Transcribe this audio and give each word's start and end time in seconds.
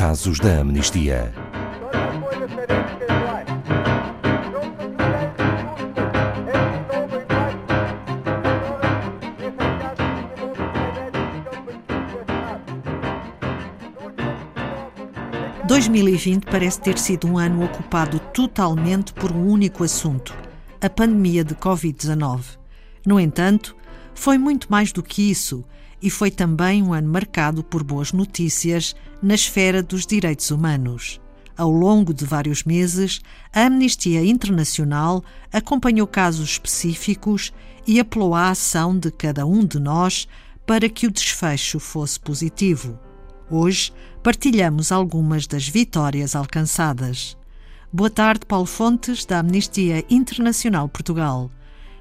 Casos 0.00 0.40
da 0.40 0.60
Amnistia. 0.60 1.30
...2020 15.68 16.44
parece 16.50 16.80
ter 16.80 16.96
sido 16.96 17.28
um 17.28 17.36
ano 17.36 17.62
ocupado 17.62 18.18
totalmente 18.32 19.12
por 19.12 19.30
um 19.30 19.46
único 19.46 19.84
assunto, 19.84 20.34
a 20.80 20.88
pandemia 20.88 21.44
de 21.44 21.54
Covid-19. 21.54 22.58
No 23.06 23.20
entanto, 23.20 23.76
foi 24.14 24.38
muito 24.38 24.66
mais 24.70 24.92
do 24.92 25.02
que 25.02 25.30
isso 25.30 25.62
e 26.02 26.08
foi 26.10 26.30
também 26.30 26.82
um 26.82 26.92
ano 26.92 27.08
marcado 27.08 27.62
por 27.62 27.82
boas 27.82 28.12
notícias 28.12 28.94
na 29.22 29.34
esfera 29.34 29.82
dos 29.82 30.06
direitos 30.06 30.50
humanos. 30.50 31.20
Ao 31.56 31.70
longo 31.70 32.14
de 32.14 32.24
vários 32.24 32.64
meses, 32.64 33.20
a 33.52 33.66
Amnistia 33.66 34.24
Internacional 34.24 35.22
acompanhou 35.52 36.06
casos 36.06 36.52
específicos 36.52 37.52
e 37.86 38.00
apelou 38.00 38.34
à 38.34 38.48
ação 38.48 38.98
de 38.98 39.10
cada 39.10 39.44
um 39.44 39.64
de 39.64 39.78
nós 39.78 40.26
para 40.66 40.88
que 40.88 41.06
o 41.06 41.10
desfecho 41.10 41.78
fosse 41.78 42.18
positivo. 42.18 42.98
Hoje 43.50 43.92
partilhamos 44.22 44.92
algumas 44.92 45.46
das 45.46 45.68
vitórias 45.68 46.34
alcançadas. 46.34 47.36
Boa 47.92 48.08
tarde, 48.08 48.46
Paulo 48.46 48.66
Fontes, 48.66 49.26
da 49.26 49.40
Amnistia 49.40 50.04
Internacional 50.08 50.88
Portugal. 50.88 51.50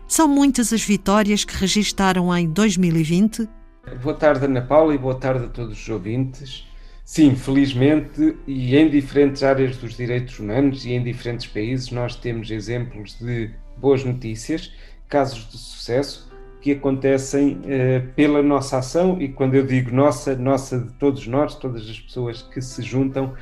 São 0.07 0.27
muitas 0.27 0.71
as 0.71 0.83
vitórias 0.83 1.43
que 1.43 1.55
registaram 1.55 2.35
em 2.37 2.47
2020? 2.49 3.49
Boa 3.95 4.15
tarde, 4.15 4.45
Ana 4.45 4.61
Paula, 4.61 4.93
e 4.93 4.97
boa 4.97 5.15
tarde 5.15 5.45
a 5.45 5.47
todos 5.47 5.81
os 5.81 5.89
ouvintes. 5.89 6.67
Sim, 7.03 7.35
felizmente, 7.35 8.37
e 8.45 8.77
em 8.77 8.89
diferentes 8.89 9.41
áreas 9.41 9.77
dos 9.77 9.97
direitos 9.97 10.37
humanos 10.39 10.85
e 10.85 10.91
em 10.91 11.03
diferentes 11.03 11.47
países, 11.47 11.89
nós 11.89 12.15
temos 12.15 12.51
exemplos 12.51 13.17
de 13.19 13.49
boas 13.77 14.03
notícias, 14.03 14.71
casos 15.07 15.49
de 15.49 15.57
sucesso 15.57 16.31
que 16.61 16.73
acontecem 16.73 17.59
eh, 17.65 18.01
pela 18.15 18.43
nossa 18.43 18.77
ação, 18.77 19.19
e 19.19 19.29
quando 19.29 19.55
eu 19.55 19.65
digo 19.65 19.91
nossa, 19.91 20.35
nossa 20.35 20.79
de 20.79 20.91
todos 20.93 21.25
nós, 21.25 21.55
todas 21.55 21.89
as 21.89 21.99
pessoas 21.99 22.41
que 22.43 22.61
se 22.61 22.83
juntam 22.83 23.33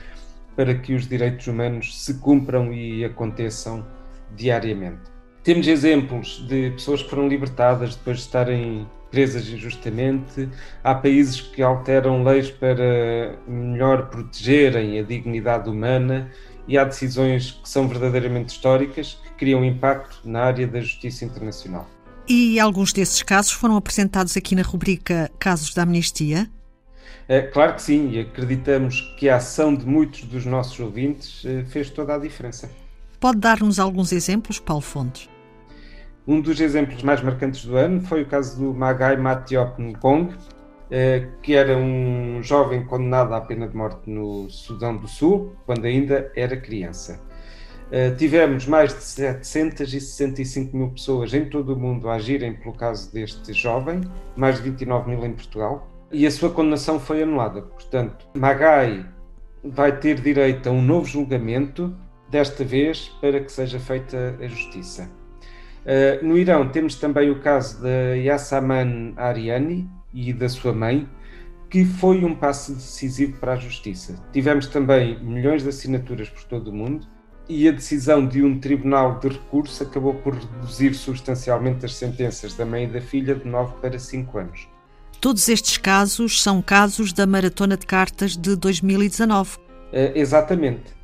para 0.56 0.74
que 0.76 0.94
os 0.94 1.08
direitos 1.08 1.46
humanos 1.48 2.04
se 2.04 2.16
cumpram 2.20 2.72
e 2.72 3.04
aconteçam 3.04 3.86
diariamente. 4.36 5.02
Temos 5.44 5.68
exemplos 5.68 6.46
de 6.48 6.72
pessoas 6.72 7.04
que 7.04 7.10
foram 7.10 7.28
libertadas 7.28 7.96
depois 7.96 8.18
de 8.18 8.24
estarem 8.24 8.88
presas 9.10 9.48
injustamente. 9.50 10.50
Há 10.84 10.96
países 10.96 11.42
que 11.42 11.62
alteram 11.62 12.24
leis 12.24 12.50
para 12.50 13.38
melhor 13.48 14.10
protegerem 14.10 15.00
a 15.00 15.04
dignidade 15.04 15.70
humana 15.70 16.32
e 16.68 16.78
há 16.78 16.84
decisões 16.84 17.52
que 17.64 17.70
são 17.70 17.88
verdadeiramente 17.88 18.54
históricas 18.54 19.18
que 19.24 19.32
criam 19.32 19.64
impacto 19.64 20.20
na 20.26 20.44
área 20.44 20.68
da 20.68 20.82
justiça 20.82 21.26
internacional. 21.26 21.88
E 22.28 22.60
alguns 22.60 22.92
desses 22.92 23.24
casos 23.24 23.54
foram 23.54 23.78
apresentados 23.78 24.36
aqui 24.36 24.54
na 24.54 24.62
rubrica 24.62 25.32
Casos 25.40 25.74
da 25.74 25.84
Amnistia? 25.84 26.50
É, 27.26 27.42
claro 27.42 27.76
que 27.76 27.82
sim, 27.82 28.10
e 28.12 28.20
acreditamos 28.20 29.02
que 29.18 29.30
a 29.30 29.38
ação 29.38 29.74
de 29.74 29.86
muitos 29.86 30.24
dos 30.24 30.46
nossos 30.46 30.78
ouvintes 30.80 31.44
eh, 31.46 31.64
fez 31.66 31.90
toda 31.90 32.16
a 32.16 32.18
diferença. 32.18 32.70
Pode 33.20 33.40
dar-nos 33.40 33.80
alguns 33.80 34.12
exemplos, 34.12 34.60
Paulo 34.60 34.82
Fontes? 34.82 35.30
Um 36.28 36.42
dos 36.42 36.60
exemplos 36.60 37.02
mais 37.04 37.22
marcantes 37.22 37.64
do 37.64 37.78
ano 37.78 38.02
foi 38.02 38.24
o 38.24 38.26
caso 38.26 38.60
do 38.60 38.74
Magai 38.74 39.16
Matiop 39.16 39.82
Nkong, 39.82 40.36
eh, 40.92 41.26
que 41.42 41.56
era 41.56 41.78
um 41.78 42.44
jovem 42.44 42.84
condenado 42.84 43.34
à 43.34 43.40
pena 43.40 43.66
de 43.66 43.74
morte 43.74 44.10
no 44.10 44.50
Sudão 44.50 44.98
do 44.98 45.08
Sul, 45.08 45.56
quando 45.66 45.86
ainda 45.86 46.30
era 46.36 46.58
criança. 46.58 47.22
Eh, 47.90 48.12
tivemos 48.12 48.68
mais 48.68 48.94
de 48.94 49.02
765 49.04 50.76
mil 50.76 50.90
pessoas 50.90 51.34
em 51.34 51.46
todo 51.46 51.74
o 51.74 51.80
mundo 51.80 52.10
a 52.10 52.16
agirem 52.16 52.54
pelo 52.56 52.74
caso 52.74 53.10
deste 53.14 53.54
jovem, 53.54 54.02
mais 54.36 54.58
de 54.58 54.64
29 54.64 55.10
mil 55.10 55.26
em 55.26 55.32
Portugal, 55.32 55.88
e 56.12 56.28
a 56.28 56.32
sua 56.32 56.50
condenação 56.50 57.00
foi 57.00 57.24
anulada. 57.24 57.62
Portanto, 57.62 58.28
Magai 58.36 59.06
vai 59.64 59.98
ter 59.98 60.20
direito 60.20 60.68
a 60.68 60.74
um 60.74 60.82
novo 60.82 61.06
julgamento, 61.06 61.96
desta 62.30 62.66
vez 62.66 63.08
para 63.22 63.40
que 63.40 63.50
seja 63.50 63.80
feita 63.80 64.38
a 64.42 64.48
justiça. 64.48 65.10
Uh, 65.88 66.26
no 66.26 66.38
Irão 66.38 66.68
temos 66.68 66.96
também 66.96 67.32
o 67.32 67.40
caso 67.40 67.82
da 67.82 68.14
Yassaman 68.14 69.14
Ariani 69.16 69.90
e 70.14 70.34
da 70.34 70.50
sua 70.50 70.74
mãe, 70.74 71.08
que 71.70 71.86
foi 71.86 72.26
um 72.26 72.36
passo 72.36 72.74
decisivo 72.74 73.40
para 73.40 73.54
a 73.54 73.56
justiça. 73.56 74.22
Tivemos 74.34 74.68
também 74.68 75.18
milhões 75.24 75.64
de 75.64 75.70
assinaturas 75.70 76.30
por 76.30 76.44
todo 76.44 76.68
o 76.70 76.74
mundo 76.74 77.08
e 77.48 77.70
a 77.70 77.72
decisão 77.72 78.28
de 78.28 78.44
um 78.44 78.60
tribunal 78.60 79.20
de 79.20 79.30
recurso 79.30 79.82
acabou 79.84 80.16
por 80.16 80.36
reduzir 80.36 80.94
substancialmente 80.94 81.86
as 81.86 81.96
sentenças 81.96 82.54
da 82.54 82.66
mãe 82.66 82.84
e 82.84 82.88
da 82.88 83.00
filha 83.00 83.36
de 83.36 83.48
9 83.48 83.76
para 83.82 83.98
5 83.98 84.38
anos. 84.38 84.68
Todos 85.22 85.48
estes 85.48 85.78
casos 85.78 86.42
são 86.42 86.62
casos 86.62 87.14
da 87.14 87.26
Maratona 87.26 87.78
de 87.78 87.86
Cartas 87.86 88.36
de 88.36 88.56
2019. 88.58 89.56
Uh, 89.56 89.60
eh, 89.94 90.12
exatamente. 90.16 90.97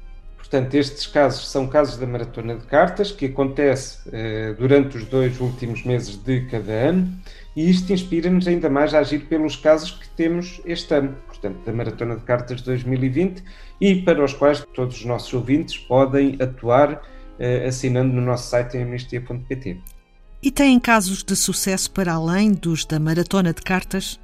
Portanto, 0.53 0.75
estes 0.75 1.07
casos 1.07 1.49
são 1.49 1.65
casos 1.65 1.97
da 1.97 2.05
maratona 2.05 2.55
de 2.55 2.67
cartas, 2.67 3.11
que 3.11 3.25
acontece 3.25 4.07
eh, 4.11 4.53
durante 4.55 4.97
os 4.97 5.05
dois 5.05 5.41
últimos 5.41 5.83
meses 5.83 6.15
de 6.15 6.41
cada 6.41 6.71
ano, 6.71 7.11
e 7.55 7.71
isto 7.71 7.91
inspira-nos 7.91 8.47
ainda 8.47 8.69
mais 8.69 8.93
a 8.93 8.99
agir 8.99 9.25
pelos 9.25 9.55
casos 9.55 9.89
que 9.89 10.07
temos 10.09 10.61
este 10.63 10.93
ano, 10.93 11.17
portanto, 11.25 11.57
da 11.65 11.73
Maratona 11.73 12.17
de 12.17 12.21
Cartas 12.21 12.61
2020, 12.61 13.43
e 13.81 13.95
para 14.03 14.23
os 14.23 14.35
quais 14.35 14.63
todos 14.75 14.97
os 14.97 15.05
nossos 15.05 15.33
ouvintes 15.33 15.75
podem 15.75 16.37
atuar 16.39 17.01
eh, 17.39 17.65
assinando 17.65 18.13
no 18.13 18.21
nosso 18.21 18.51
site 18.51 18.77
em 18.77 18.83
amnistia.pt. 18.83 19.79
E 20.43 20.51
têm 20.51 20.79
casos 20.79 21.23
de 21.23 21.35
sucesso 21.35 21.89
para 21.89 22.13
além 22.13 22.51
dos 22.51 22.85
da 22.85 22.99
Maratona 22.99 23.55
de 23.55 23.61
Cartas? 23.63 24.19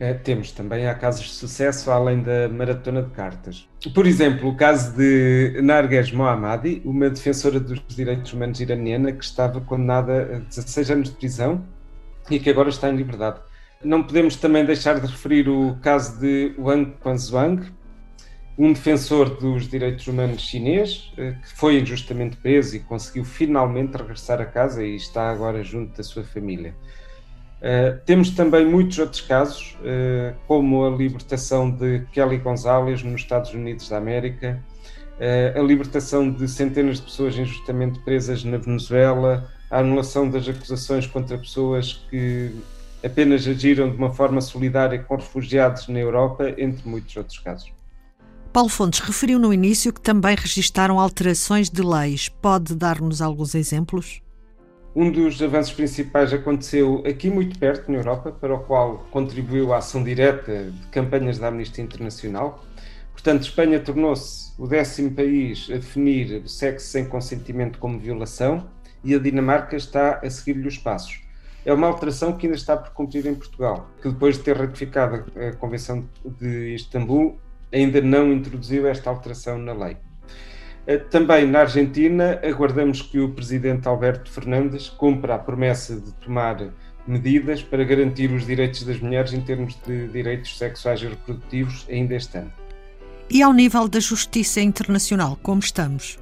Uh, 0.00 0.18
temos 0.24 0.50
também 0.50 0.86
há 0.86 0.94
casos 0.94 1.26
de 1.26 1.32
sucesso 1.32 1.90
além 1.90 2.22
da 2.22 2.48
maratona 2.48 3.02
de 3.02 3.10
cartas. 3.10 3.68
Por 3.94 4.06
exemplo, 4.06 4.48
o 4.48 4.56
caso 4.56 4.96
de 4.96 5.60
Narges 5.62 6.10
Mohammadi, 6.10 6.80
uma 6.86 7.10
defensora 7.10 7.60
dos 7.60 7.82
direitos 7.86 8.32
humanos 8.32 8.58
iraniana 8.60 9.12
que 9.12 9.22
estava 9.22 9.60
condenada 9.60 10.36
a 10.36 10.38
16 10.38 10.90
anos 10.90 11.10
de 11.10 11.16
prisão 11.16 11.62
e 12.30 12.38
que 12.38 12.48
agora 12.48 12.70
está 12.70 12.88
em 12.88 12.96
liberdade. 12.96 13.40
Não 13.84 14.02
podemos 14.02 14.36
também 14.36 14.64
deixar 14.64 14.98
de 14.98 15.06
referir 15.06 15.50
o 15.50 15.76
caso 15.82 16.18
de 16.18 16.54
Wang 16.58 16.94
Quanzhuang, 17.02 17.70
um 18.58 18.72
defensor 18.72 19.38
dos 19.38 19.68
direitos 19.68 20.06
humanos 20.06 20.42
chinês, 20.42 21.12
eh, 21.16 21.32
que 21.32 21.56
foi 21.56 21.78
injustamente 21.78 22.36
preso 22.36 22.76
e 22.76 22.80
conseguiu 22.80 23.24
finalmente 23.24 23.96
regressar 23.96 24.40
a 24.40 24.44
casa 24.44 24.84
e 24.84 24.96
está 24.96 25.30
agora 25.30 25.62
junto 25.62 25.96
da 25.96 26.02
sua 26.02 26.24
família. 26.24 26.74
Uh, 27.60 28.00
temos 28.06 28.30
também 28.30 28.64
muitos 28.64 28.98
outros 28.98 29.20
casos, 29.20 29.76
uh, 29.80 30.34
como 30.46 30.86
a 30.86 30.90
libertação 30.90 31.70
de 31.70 32.06
Kelly 32.10 32.38
Gonzalez 32.38 33.02
nos 33.02 33.20
Estados 33.20 33.52
Unidos 33.52 33.86
da 33.90 33.98
América, 33.98 34.58
uh, 35.18 35.60
a 35.60 35.62
libertação 35.62 36.30
de 36.30 36.48
centenas 36.48 36.96
de 36.96 37.02
pessoas 37.02 37.36
injustamente 37.36 37.98
presas 38.00 38.42
na 38.44 38.56
Venezuela, 38.56 39.46
a 39.70 39.80
anulação 39.80 40.28
das 40.30 40.48
acusações 40.48 41.06
contra 41.06 41.36
pessoas 41.36 42.02
que 42.08 42.50
apenas 43.04 43.46
agiram 43.46 43.90
de 43.90 43.96
uma 43.96 44.12
forma 44.12 44.40
solidária 44.40 44.98
com 44.98 45.16
refugiados 45.16 45.86
na 45.88 45.98
Europa, 45.98 46.54
entre 46.56 46.88
muitos 46.88 47.14
outros 47.14 47.38
casos. 47.40 47.70
Paulo 48.52 48.68
Fontes 48.68 49.00
referiu 49.00 49.38
no 49.38 49.52
início 49.52 49.92
que 49.92 50.00
também 50.00 50.34
registaram 50.34 50.98
alterações 50.98 51.70
de 51.70 51.82
leis. 51.82 52.28
Pode 52.28 52.74
dar-nos 52.74 53.22
alguns 53.22 53.54
exemplos? 53.54 54.22
Um 54.94 55.08
dos 55.08 55.40
avanços 55.40 55.72
principais 55.72 56.32
aconteceu 56.32 57.04
aqui 57.06 57.30
muito 57.30 57.56
perto, 57.60 57.92
na 57.92 57.98
Europa, 57.98 58.32
para 58.32 58.52
o 58.52 58.58
qual 58.58 59.06
contribuiu 59.12 59.72
a 59.72 59.76
ação 59.76 60.02
direta 60.02 60.64
de 60.64 60.86
campanhas 60.88 61.38
da 61.38 61.46
Amnistia 61.46 61.84
Internacional. 61.84 62.64
Portanto, 63.12 63.42
Espanha 63.42 63.78
tornou-se 63.78 64.52
o 64.58 64.66
décimo 64.66 65.12
país 65.12 65.68
a 65.70 65.74
definir 65.74 66.42
sexo 66.48 66.88
sem 66.88 67.04
consentimento 67.04 67.78
como 67.78 68.00
violação 68.00 68.68
e 69.04 69.14
a 69.14 69.18
Dinamarca 69.20 69.76
está 69.76 70.18
a 70.24 70.28
seguir-lhe 70.28 70.66
os 70.66 70.76
passos. 70.76 71.20
É 71.64 71.72
uma 71.72 71.86
alteração 71.86 72.32
que 72.32 72.46
ainda 72.46 72.58
está 72.58 72.76
por 72.76 72.90
cumprir 72.92 73.24
em 73.26 73.34
Portugal, 73.36 73.88
que 74.02 74.08
depois 74.08 74.38
de 74.38 74.42
ter 74.42 74.56
ratificado 74.56 75.24
a 75.36 75.52
Convenção 75.52 76.04
de 76.24 76.74
Istambul, 76.74 77.38
ainda 77.72 78.00
não 78.00 78.32
introduziu 78.32 78.88
esta 78.88 79.08
alteração 79.08 79.56
na 79.56 79.72
lei. 79.72 79.96
Eh, 80.86 80.98
também 80.98 81.46
na 81.46 81.60
Argentina, 81.60 82.40
aguardamos 82.42 83.02
que 83.02 83.18
o 83.18 83.30
presidente 83.30 83.86
Alberto 83.86 84.30
Fernandes 84.30 84.88
cumpra 84.88 85.34
a 85.34 85.38
promessa 85.38 86.00
de 86.00 86.12
tomar 86.14 86.72
medidas 87.06 87.62
para 87.62 87.84
garantir 87.84 88.30
os 88.32 88.46
direitos 88.46 88.84
das 88.84 89.00
mulheres 89.00 89.32
em 89.32 89.40
termos 89.40 89.76
de 89.86 90.08
direitos 90.08 90.56
sexuais 90.56 91.00
e 91.02 91.06
reprodutivos 91.06 91.86
ainda 91.90 92.14
este 92.14 92.38
ano. 92.38 92.52
E 93.30 93.42
ao 93.42 93.52
nível 93.52 93.88
da 93.88 94.00
justiça 94.00 94.60
internacional, 94.60 95.38
como 95.42 95.60
estamos? 95.60 96.18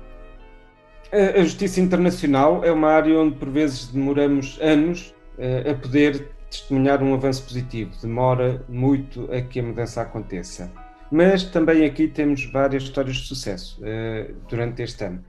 A 1.11 1.43
justiça 1.43 1.81
internacional 1.81 2.63
é 2.63 2.71
uma 2.71 2.89
área 2.89 3.19
onde 3.19 3.37
por 3.37 3.49
vezes 3.49 3.87
demoramos 3.87 4.59
anos 4.61 5.15
eh, 5.39 5.71
a 5.71 5.75
poder 5.75 6.29
testemunhar 6.51 7.03
um 7.03 7.15
avanço 7.15 7.45
positivo. 7.45 7.93
Demora 8.03 8.63
muito 8.69 9.27
a 9.33 9.41
que 9.41 9.61
a 9.61 9.63
mudança 9.63 10.03
aconteça. 10.03 10.71
Mas 11.11 11.45
também 11.45 11.85
aqui 11.85 12.09
temos 12.09 12.45
várias 12.47 12.85
histórias 12.85 13.17
de 13.17 13.27
sucesso 13.27 13.81
uh, 13.81 14.35
durante 14.49 14.83
este 14.83 15.05
ano. 15.05 15.25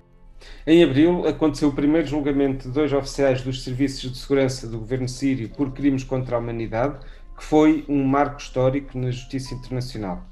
Em 0.65 0.83
abril, 0.83 1.27
aconteceu 1.27 1.69
o 1.69 1.73
primeiro 1.73 2.07
julgamento 2.07 2.67
de 2.67 2.73
dois 2.73 2.93
oficiais 2.93 3.41
dos 3.41 3.63
serviços 3.63 4.11
de 4.11 4.17
segurança 4.17 4.67
do 4.67 4.79
governo 4.79 5.07
sírio 5.07 5.49
por 5.49 5.73
crimes 5.73 6.03
contra 6.03 6.35
a 6.35 6.39
humanidade, 6.39 6.97
que 7.37 7.43
foi 7.43 7.85
um 7.89 8.03
marco 8.03 8.39
histórico 8.39 8.97
na 8.97 9.11
justiça 9.11 9.53
internacional. 9.53 10.25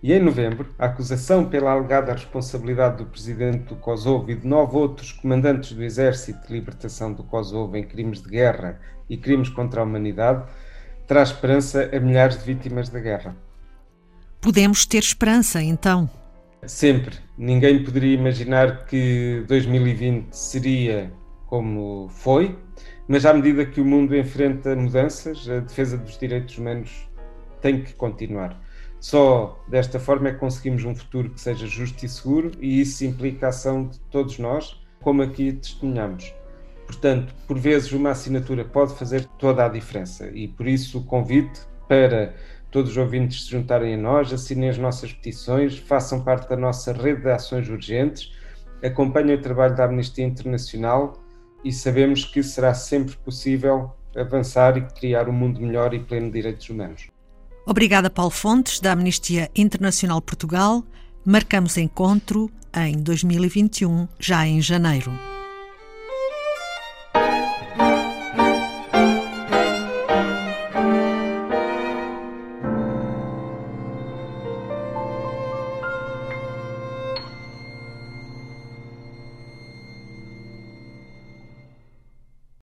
E 0.00 0.12
em 0.12 0.20
novembro, 0.20 0.72
a 0.78 0.86
acusação 0.86 1.44
pela 1.44 1.72
alegada 1.72 2.12
responsabilidade 2.12 2.98
do 2.98 3.06
presidente 3.06 3.64
do 3.64 3.74
Kosovo 3.74 4.30
e 4.30 4.36
de 4.36 4.46
nove 4.46 4.76
outros 4.76 5.10
comandantes 5.10 5.72
do 5.72 5.82
Exército 5.82 6.46
de 6.46 6.52
Libertação 6.52 7.12
do 7.12 7.24
Kosovo 7.24 7.76
em 7.76 7.82
crimes 7.82 8.22
de 8.22 8.28
guerra 8.28 8.80
e 9.10 9.16
crimes 9.16 9.48
contra 9.48 9.80
a 9.80 9.84
humanidade 9.84 10.44
traz 11.08 11.30
esperança 11.30 11.90
a 11.92 11.98
milhares 11.98 12.38
de 12.38 12.44
vítimas 12.44 12.90
da 12.90 13.00
guerra. 13.00 13.47
Podemos 14.40 14.86
ter 14.86 14.98
esperança, 14.98 15.60
então? 15.60 16.08
Sempre. 16.66 17.16
Ninguém 17.36 17.84
poderia 17.84 18.14
imaginar 18.14 18.84
que 18.86 19.44
2020 19.46 20.32
seria 20.32 21.12
como 21.46 22.08
foi, 22.10 22.58
mas 23.06 23.24
à 23.24 23.32
medida 23.32 23.64
que 23.64 23.80
o 23.80 23.84
mundo 23.84 24.16
enfrenta 24.16 24.74
mudanças, 24.76 25.48
a 25.48 25.60
defesa 25.60 25.96
dos 25.96 26.18
direitos 26.18 26.58
humanos 26.58 27.08
tem 27.60 27.82
que 27.82 27.92
continuar. 27.94 28.60
Só 29.00 29.62
desta 29.68 30.00
forma 30.00 30.28
é 30.28 30.32
que 30.32 30.38
conseguimos 30.38 30.84
um 30.84 30.94
futuro 30.94 31.30
que 31.30 31.40
seja 31.40 31.66
justo 31.66 32.04
e 32.04 32.08
seguro, 32.08 32.52
e 32.60 32.80
isso 32.80 33.04
implica 33.04 33.46
a 33.46 33.48
ação 33.50 33.88
de 33.88 33.98
todos 34.10 34.38
nós, 34.38 34.80
como 35.00 35.22
aqui 35.22 35.52
testemunhamos. 35.52 36.34
Portanto, 36.86 37.34
por 37.46 37.58
vezes 37.58 37.92
uma 37.92 38.10
assinatura 38.10 38.64
pode 38.64 38.94
fazer 38.94 39.24
toda 39.38 39.64
a 39.64 39.68
diferença, 39.68 40.28
e 40.32 40.48
por 40.48 40.66
isso 40.66 40.98
o 40.98 41.04
convite 41.04 41.60
para 41.88 42.34
todos 42.70 42.92
os 42.92 42.96
ouvintes 42.96 43.44
se 43.44 43.50
juntarem 43.50 43.94
a 43.94 43.96
nós, 43.96 44.32
assinem 44.32 44.68
as 44.68 44.78
nossas 44.78 45.12
petições, 45.12 45.78
façam 45.78 46.22
parte 46.22 46.48
da 46.48 46.56
nossa 46.56 46.92
rede 46.92 47.22
de 47.22 47.30
ações 47.30 47.68
urgentes, 47.68 48.32
acompanhem 48.82 49.36
o 49.36 49.40
trabalho 49.40 49.74
da 49.74 49.84
Amnistia 49.84 50.24
Internacional 50.24 51.18
e 51.64 51.72
sabemos 51.72 52.24
que 52.24 52.42
será 52.42 52.74
sempre 52.74 53.16
possível 53.16 53.90
avançar 54.16 54.76
e 54.76 54.82
criar 54.82 55.28
um 55.28 55.32
mundo 55.32 55.60
melhor 55.60 55.94
e 55.94 55.98
pleno 55.98 56.26
de 56.26 56.32
direitos 56.32 56.68
humanos. 56.68 57.08
Obrigada, 57.66 58.08
Paulo 58.08 58.30
Fontes, 58.30 58.80
da 58.80 58.92
Amnistia 58.92 59.50
Internacional 59.54 60.22
Portugal. 60.22 60.82
Marcamos 61.24 61.76
encontro 61.76 62.50
em 62.74 63.02
2021, 63.02 64.08
já 64.18 64.46
em 64.46 64.60
janeiro. 64.62 65.12